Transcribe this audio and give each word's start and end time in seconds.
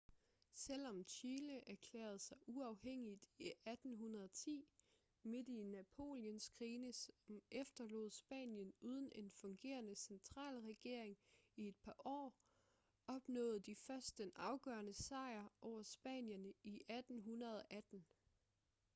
selvom 0.53 1.03
chile 1.05 1.63
erklærede 1.69 2.19
sig 2.19 2.37
uafhængigt 2.47 3.23
i 3.39 3.47
1810 3.47 4.67
midt 5.23 5.49
i 5.49 5.63
napoleonskrigene 5.63 6.93
som 6.93 7.41
efterlod 7.51 8.09
spanien 8.09 8.73
uden 8.79 9.11
en 9.15 9.31
fungerende 9.31 9.95
centralregering 9.95 11.17
i 11.55 11.67
et 11.67 11.75
par 11.83 11.95
år 12.05 12.35
opnåede 13.07 13.59
de 13.59 13.75
først 13.75 14.17
den 14.17 14.31
afgørende 14.35 14.93
sejr 14.93 15.47
over 15.61 15.83
spanierne 15.83 16.53
i 16.63 16.75
1818 16.89 18.05